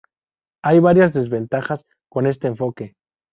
Hay 0.63 0.79
varias 0.79 1.13
desventajas 1.13 1.83
con 2.09 2.25
este 2.25 2.47
enfoque. 2.47 2.95